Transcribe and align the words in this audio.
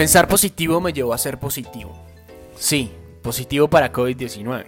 Pensar 0.00 0.28
positivo 0.28 0.80
me 0.80 0.94
llevó 0.94 1.12
a 1.12 1.18
ser 1.18 1.38
positivo. 1.38 1.94
Sí, 2.56 2.90
positivo 3.22 3.68
para 3.68 3.92
COVID-19. 3.92 4.64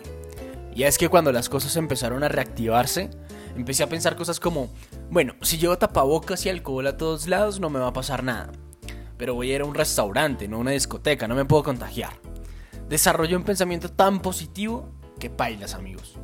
Y 0.74 0.82
es 0.82 0.98
que 0.98 1.08
cuando 1.08 1.32
las 1.32 1.48
cosas 1.48 1.74
empezaron 1.76 2.22
a 2.22 2.28
reactivarse, 2.28 3.08
empecé 3.56 3.82
a 3.82 3.88
pensar 3.88 4.14
cosas 4.14 4.38
como, 4.38 4.68
bueno, 5.10 5.34
si 5.40 5.56
llevo 5.56 5.78
tapabocas 5.78 6.44
y 6.44 6.50
alcohol 6.50 6.86
a 6.86 6.98
todos 6.98 7.28
lados 7.28 7.60
no 7.60 7.70
me 7.70 7.78
va 7.78 7.86
a 7.86 7.92
pasar 7.94 8.22
nada. 8.22 8.52
Pero 9.16 9.34
voy 9.34 9.50
a 9.50 9.54
ir 9.54 9.62
a 9.62 9.64
un 9.64 9.74
restaurante, 9.74 10.48
no 10.48 10.58
a 10.58 10.60
una 10.60 10.72
discoteca, 10.72 11.26
no 11.26 11.34
me 11.34 11.46
puedo 11.46 11.62
contagiar. 11.62 12.12
Desarrollé 12.90 13.34
un 13.34 13.44
pensamiento 13.44 13.90
tan 13.90 14.20
positivo 14.20 14.90
que 15.18 15.30
pailas 15.30 15.72
amigos. 15.72 16.18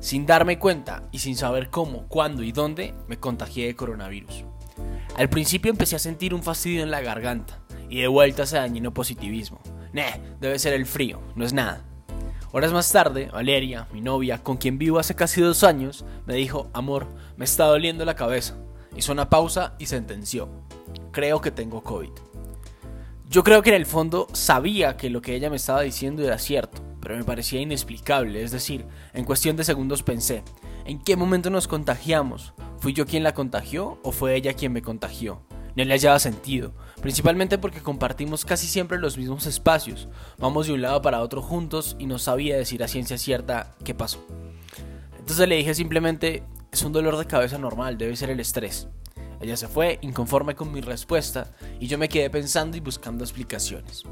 Sin 0.00 0.26
darme 0.26 0.58
cuenta 0.58 1.04
y 1.12 1.20
sin 1.20 1.36
saber 1.36 1.70
cómo, 1.70 2.08
cuándo 2.08 2.42
y 2.42 2.50
dónde, 2.50 2.92
me 3.06 3.20
contagié 3.20 3.68
de 3.68 3.76
coronavirus. 3.76 4.44
Al 5.16 5.28
principio 5.28 5.70
empecé 5.70 5.94
a 5.94 6.00
sentir 6.00 6.34
un 6.34 6.42
fastidio 6.42 6.82
en 6.82 6.90
la 6.90 7.00
garganta 7.02 7.60
y 7.88 8.00
de 8.00 8.08
vuelta 8.08 8.44
ese 8.44 8.56
dañino 8.56 8.92
positivismo. 8.92 9.60
Nah, 9.92 10.16
debe 10.40 10.58
ser 10.58 10.74
el 10.74 10.86
frío, 10.86 11.20
no 11.34 11.44
es 11.44 11.52
nada. 11.52 11.84
Horas 12.50 12.72
más 12.72 12.90
tarde, 12.90 13.28
Valeria, 13.32 13.88
mi 13.92 14.00
novia, 14.00 14.42
con 14.42 14.56
quien 14.56 14.78
vivo 14.78 14.98
hace 14.98 15.14
casi 15.14 15.40
dos 15.40 15.64
años, 15.64 16.04
me 16.26 16.34
dijo, 16.34 16.70
amor, 16.72 17.06
me 17.36 17.44
está 17.44 17.64
doliendo 17.64 18.04
la 18.04 18.16
cabeza. 18.16 18.56
Hizo 18.96 19.12
una 19.12 19.28
pausa 19.28 19.74
y 19.78 19.86
sentenció, 19.86 20.48
creo 21.12 21.40
que 21.40 21.50
tengo 21.50 21.82
COVID. 21.82 22.10
Yo 23.28 23.44
creo 23.44 23.62
que 23.62 23.68
en 23.68 23.76
el 23.76 23.84
fondo 23.84 24.26
sabía 24.32 24.96
que 24.96 25.10
lo 25.10 25.20
que 25.20 25.34
ella 25.34 25.50
me 25.50 25.56
estaba 25.56 25.82
diciendo 25.82 26.24
era 26.24 26.38
cierto, 26.38 26.82
pero 27.00 27.16
me 27.16 27.24
parecía 27.24 27.60
inexplicable, 27.60 28.42
es 28.42 28.50
decir, 28.50 28.86
en 29.12 29.26
cuestión 29.26 29.56
de 29.56 29.64
segundos 29.64 30.02
pensé, 30.02 30.42
¿en 30.86 30.98
qué 30.98 31.16
momento 31.16 31.50
nos 31.50 31.68
contagiamos? 31.68 32.54
¿Fui 32.78 32.94
yo 32.94 33.04
quien 33.04 33.22
la 33.22 33.34
contagió 33.34 33.98
o 34.02 34.12
fue 34.12 34.34
ella 34.34 34.54
quien 34.54 34.72
me 34.72 34.80
contagió? 34.80 35.42
No 35.78 35.84
le 35.84 35.94
hallaba 35.94 36.18
sentido, 36.18 36.72
principalmente 37.00 37.56
porque 37.56 37.80
compartimos 37.80 38.44
casi 38.44 38.66
siempre 38.66 38.98
los 38.98 39.16
mismos 39.16 39.46
espacios, 39.46 40.08
vamos 40.36 40.66
de 40.66 40.72
un 40.72 40.82
lado 40.82 41.00
para 41.02 41.20
otro 41.20 41.40
juntos 41.40 41.94
y 42.00 42.06
no 42.06 42.18
sabía 42.18 42.56
decir 42.56 42.82
a 42.82 42.88
ciencia 42.88 43.16
cierta 43.16 43.76
qué 43.84 43.94
pasó. 43.94 44.18
Entonces 45.20 45.46
le 45.46 45.54
dije 45.54 45.76
simplemente, 45.76 46.42
es 46.72 46.82
un 46.82 46.92
dolor 46.92 47.16
de 47.16 47.26
cabeza 47.26 47.58
normal, 47.58 47.96
debe 47.96 48.16
ser 48.16 48.30
el 48.30 48.40
estrés. 48.40 48.88
Ella 49.40 49.56
se 49.56 49.68
fue, 49.68 50.00
inconforme 50.02 50.56
con 50.56 50.72
mi 50.72 50.80
respuesta, 50.80 51.52
y 51.78 51.86
yo 51.86 51.96
me 51.96 52.08
quedé 52.08 52.28
pensando 52.28 52.76
y 52.76 52.80
buscando 52.80 53.22
explicaciones. 53.22 54.02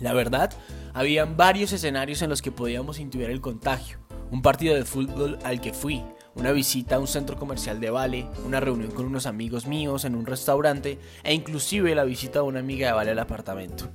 La 0.00 0.14
verdad, 0.14 0.50
habían 0.94 1.36
varios 1.36 1.74
escenarios 1.74 2.22
en 2.22 2.30
los 2.30 2.40
que 2.40 2.52
podíamos 2.52 2.98
intuir 3.00 3.28
el 3.28 3.42
contagio. 3.42 3.98
Un 4.30 4.40
partido 4.40 4.74
de 4.74 4.86
fútbol 4.86 5.38
al 5.44 5.60
que 5.60 5.74
fui, 5.74 6.02
una 6.36 6.52
visita 6.52 6.96
a 6.96 6.98
un 6.98 7.06
centro 7.06 7.36
comercial 7.36 7.80
de 7.80 7.90
Vale, 7.90 8.26
una 8.44 8.60
reunión 8.60 8.90
con 8.90 9.06
unos 9.06 9.26
amigos 9.26 9.66
míos 9.66 10.04
en 10.04 10.14
un 10.14 10.26
restaurante 10.26 10.98
e 11.24 11.34
inclusive 11.34 11.94
la 11.94 12.04
visita 12.04 12.40
a 12.40 12.42
una 12.42 12.60
amiga 12.60 12.88
de 12.88 12.92
Vale 12.92 13.10
al 13.10 13.18
apartamento. 13.18 13.88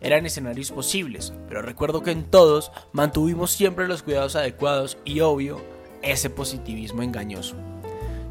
Eran 0.00 0.24
escenarios 0.24 0.70
posibles, 0.70 1.32
pero 1.48 1.62
recuerdo 1.62 2.02
que 2.02 2.12
en 2.12 2.24
todos 2.24 2.72
mantuvimos 2.92 3.50
siempre 3.50 3.88
los 3.88 4.02
cuidados 4.02 4.36
adecuados 4.36 4.98
y 5.04 5.20
obvio, 5.20 5.60
ese 6.02 6.30
positivismo 6.30 7.02
engañoso. 7.02 7.56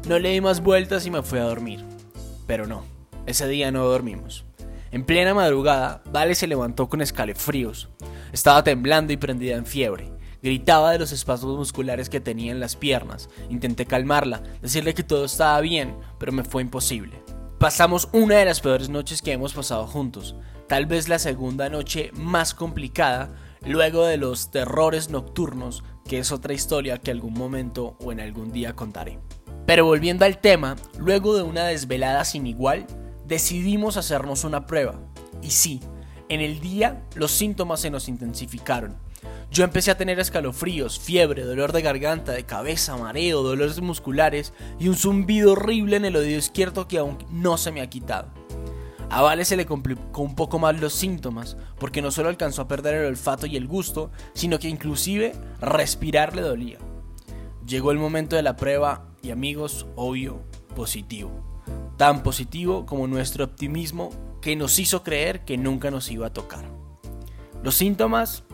No 0.08 0.18
le 0.18 0.30
di 0.30 0.40
más 0.40 0.62
vueltas 0.62 1.06
y 1.06 1.10
me 1.10 1.22
fui 1.22 1.38
a 1.38 1.44
dormir. 1.44 1.84
Pero 2.46 2.66
no, 2.66 2.84
ese 3.26 3.46
día 3.46 3.70
no 3.70 3.84
dormimos. 3.84 4.44
En 4.90 5.04
plena 5.04 5.34
madrugada, 5.34 6.02
Vale 6.10 6.34
se 6.34 6.48
levantó 6.48 6.88
con 6.88 7.00
escalofríos. 7.02 7.88
Estaba 8.32 8.64
temblando 8.64 9.12
y 9.12 9.16
prendida 9.18 9.56
en 9.56 9.66
fiebre. 9.66 10.10
Gritaba 10.42 10.92
de 10.92 10.98
los 10.98 11.12
espasmos 11.12 11.56
musculares 11.56 12.08
que 12.08 12.20
tenía 12.20 12.52
en 12.52 12.60
las 12.60 12.76
piernas. 12.76 13.28
Intenté 13.50 13.84
calmarla, 13.84 14.42
decirle 14.62 14.94
que 14.94 15.02
todo 15.02 15.26
estaba 15.26 15.60
bien, 15.60 15.96
pero 16.18 16.32
me 16.32 16.44
fue 16.44 16.62
imposible. 16.62 17.22
Pasamos 17.58 18.08
una 18.12 18.36
de 18.36 18.46
las 18.46 18.60
peores 18.60 18.88
noches 18.88 19.20
que 19.20 19.32
hemos 19.32 19.52
pasado 19.52 19.86
juntos, 19.86 20.34
tal 20.66 20.86
vez 20.86 21.08
la 21.08 21.18
segunda 21.18 21.68
noche 21.68 22.10
más 22.14 22.54
complicada, 22.54 23.34
luego 23.66 24.06
de 24.06 24.16
los 24.16 24.50
terrores 24.50 25.10
nocturnos, 25.10 25.84
que 26.08 26.18
es 26.18 26.32
otra 26.32 26.54
historia 26.54 26.96
que 26.96 27.10
algún 27.10 27.34
momento 27.34 27.98
o 28.02 28.12
en 28.12 28.20
algún 28.20 28.50
día 28.50 28.74
contaré. 28.74 29.18
Pero 29.66 29.84
volviendo 29.84 30.24
al 30.24 30.38
tema, 30.38 30.76
luego 30.98 31.36
de 31.36 31.42
una 31.42 31.66
desvelada 31.66 32.24
sin 32.24 32.46
igual, 32.46 32.86
decidimos 33.26 33.98
hacernos 33.98 34.44
una 34.44 34.66
prueba. 34.66 34.98
Y 35.42 35.50
sí, 35.50 35.80
en 36.30 36.40
el 36.40 36.60
día 36.60 37.06
los 37.14 37.30
síntomas 37.30 37.80
se 37.80 37.90
nos 37.90 38.08
intensificaron. 38.08 38.96
Yo 39.50 39.64
empecé 39.64 39.90
a 39.90 39.96
tener 39.96 40.20
escalofríos, 40.20 41.00
fiebre, 41.00 41.42
dolor 41.42 41.72
de 41.72 41.82
garganta, 41.82 42.30
de 42.30 42.44
cabeza, 42.44 42.96
mareo, 42.96 43.42
dolores 43.42 43.80
musculares 43.80 44.52
y 44.78 44.86
un 44.86 44.94
zumbido 44.94 45.52
horrible 45.52 45.96
en 45.96 46.04
el 46.04 46.14
oído 46.14 46.38
izquierdo 46.38 46.86
que 46.86 46.98
aún 46.98 47.18
no 47.32 47.58
se 47.58 47.72
me 47.72 47.80
ha 47.80 47.90
quitado. 47.90 48.28
A 49.10 49.22
Vale 49.22 49.44
se 49.44 49.56
le 49.56 49.66
complicó 49.66 50.22
un 50.22 50.36
poco 50.36 50.60
más 50.60 50.80
los 50.80 50.92
síntomas, 50.92 51.56
porque 51.80 52.00
no 52.00 52.12
solo 52.12 52.28
alcanzó 52.28 52.62
a 52.62 52.68
perder 52.68 52.94
el 52.94 53.06
olfato 53.06 53.44
y 53.46 53.56
el 53.56 53.66
gusto, 53.66 54.12
sino 54.34 54.60
que 54.60 54.68
inclusive 54.68 55.32
respirar 55.60 56.36
le 56.36 56.42
dolía. 56.42 56.78
Llegó 57.66 57.90
el 57.90 57.98
momento 57.98 58.36
de 58.36 58.42
la 58.42 58.54
prueba 58.54 59.08
y 59.20 59.32
amigos, 59.32 59.86
obvio, 59.96 60.44
positivo. 60.76 61.32
Tan 61.96 62.22
positivo 62.22 62.86
como 62.86 63.08
nuestro 63.08 63.44
optimismo 63.44 64.10
que 64.40 64.54
nos 64.54 64.78
hizo 64.78 65.02
creer 65.02 65.44
que 65.44 65.58
nunca 65.58 65.90
nos 65.90 66.08
iba 66.08 66.28
a 66.28 66.32
tocar. 66.32 66.64
Los 67.64 67.74
síntomas 67.74 68.44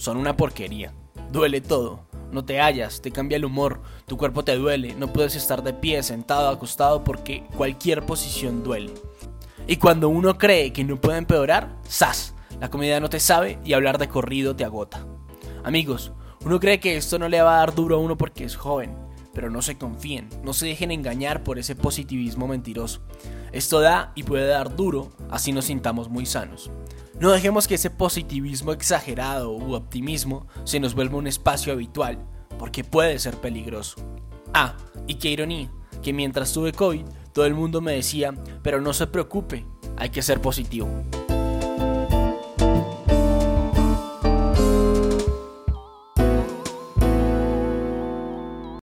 son 0.00 0.16
una 0.16 0.34
porquería. 0.34 0.94
Duele 1.30 1.60
todo. 1.60 2.06
No 2.32 2.42
te 2.42 2.58
hallas, 2.58 3.02
te 3.02 3.10
cambia 3.10 3.36
el 3.36 3.44
humor, 3.44 3.82
tu 4.06 4.16
cuerpo 4.16 4.44
te 4.44 4.56
duele, 4.56 4.94
no 4.94 5.12
puedes 5.12 5.34
estar 5.34 5.62
de 5.62 5.74
pie, 5.74 6.02
sentado, 6.02 6.48
acostado 6.48 7.04
porque 7.04 7.44
cualquier 7.54 8.06
posición 8.06 8.62
duele. 8.62 8.94
Y 9.66 9.76
cuando 9.76 10.08
uno 10.08 10.38
cree 10.38 10.72
que 10.72 10.84
no 10.84 10.98
puede 10.98 11.18
empeorar, 11.18 11.76
¡zas! 11.86 12.34
La 12.60 12.70
comida 12.70 12.98
no 12.98 13.10
te 13.10 13.20
sabe 13.20 13.58
y 13.62 13.74
hablar 13.74 13.98
de 13.98 14.08
corrido 14.08 14.56
te 14.56 14.64
agota. 14.64 15.04
Amigos, 15.64 16.12
uno 16.46 16.60
cree 16.60 16.80
que 16.80 16.96
esto 16.96 17.18
no 17.18 17.28
le 17.28 17.42
va 17.42 17.56
a 17.56 17.58
dar 17.58 17.74
duro 17.74 17.96
a 17.96 17.98
uno 17.98 18.16
porque 18.16 18.44
es 18.44 18.56
joven, 18.56 18.96
pero 19.34 19.50
no 19.50 19.60
se 19.60 19.76
confíen, 19.76 20.30
no 20.42 20.54
se 20.54 20.66
dejen 20.66 20.92
engañar 20.92 21.42
por 21.42 21.58
ese 21.58 21.76
positivismo 21.76 22.48
mentiroso. 22.48 23.02
Esto 23.52 23.80
da 23.80 24.12
y 24.14 24.22
puede 24.22 24.46
dar 24.46 24.74
duro, 24.76 25.10
así 25.28 25.52
nos 25.52 25.66
sintamos 25.66 26.08
muy 26.08 26.24
sanos. 26.24 26.70
No 27.18 27.30
dejemos 27.32 27.66
que 27.66 27.74
ese 27.74 27.90
positivismo 27.90 28.72
exagerado 28.72 29.52
u 29.52 29.74
optimismo 29.74 30.46
se 30.64 30.80
nos 30.80 30.94
vuelva 30.94 31.18
un 31.18 31.26
espacio 31.26 31.72
habitual, 31.72 32.18
porque 32.58 32.84
puede 32.84 33.18
ser 33.18 33.36
peligroso. 33.36 33.96
Ah, 34.54 34.76
y 35.06 35.14
qué 35.14 35.30
ironía, 35.30 35.70
que 36.02 36.12
mientras 36.12 36.52
tuve 36.52 36.72
COVID, 36.72 37.04
todo 37.32 37.44
el 37.46 37.54
mundo 37.54 37.80
me 37.80 37.92
decía, 37.92 38.34
pero 38.62 38.80
no 38.80 38.92
se 38.92 39.06
preocupe, 39.06 39.66
hay 39.96 40.10
que 40.10 40.22
ser 40.22 40.40
positivo. 40.40 40.88